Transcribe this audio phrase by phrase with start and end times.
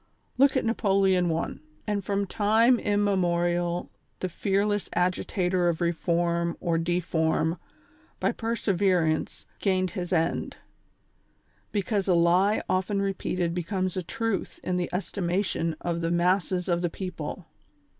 [0.39, 6.79] Look at Napoleon I., and from time immemorial the fear less agitator of reform or
[6.79, 7.59] deform,
[8.19, 10.57] by perseverance, gained his end;
[11.71, 16.81] because a lie often repeated becomes a truth in the estimation of the masses of
[16.81, 17.45] the people.